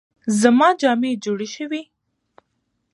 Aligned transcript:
زما 0.41 0.69
جامې 0.81 1.11
جوړې 1.23 1.47
شوې؟ 1.55 1.81